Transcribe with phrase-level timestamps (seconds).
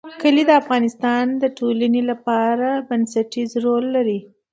[0.21, 4.19] کلي د افغانستان د ټولنې لپاره بنسټيز رول لري.